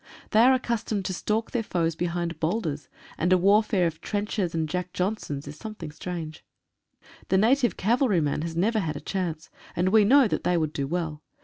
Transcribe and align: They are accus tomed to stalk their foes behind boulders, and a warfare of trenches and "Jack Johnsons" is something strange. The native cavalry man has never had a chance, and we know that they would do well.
They 0.31 0.39
are 0.39 0.57
accus 0.57 0.83
tomed 0.83 1.05
to 1.05 1.13
stalk 1.13 1.51
their 1.51 1.61
foes 1.61 1.93
behind 1.95 2.39
boulders, 2.39 2.89
and 3.19 3.31
a 3.31 3.37
warfare 3.37 3.85
of 3.85 4.01
trenches 4.01 4.55
and 4.55 4.67
"Jack 4.67 4.93
Johnsons" 4.93 5.47
is 5.47 5.57
something 5.57 5.91
strange. 5.91 6.43
The 7.27 7.37
native 7.37 7.77
cavalry 7.77 8.19
man 8.19 8.41
has 8.41 8.55
never 8.55 8.79
had 8.79 8.95
a 8.95 8.99
chance, 8.99 9.51
and 9.75 9.89
we 9.89 10.03
know 10.03 10.27
that 10.27 10.43
they 10.43 10.57
would 10.57 10.73
do 10.73 10.87
well. 10.87 11.21